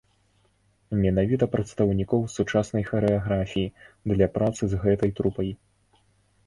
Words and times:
Менавіта 1.01 1.47
прадстаўнікоў 1.55 2.25
сучаснай 2.37 2.83
харэаграфіі 2.89 3.73
для 4.15 4.27
працы 4.41 4.63
з 4.75 4.83
гэтай 4.89 5.11
трупай. 5.21 5.49